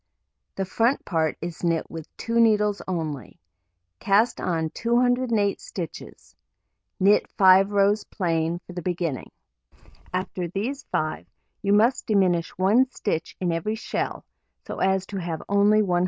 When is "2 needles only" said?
2.17-3.39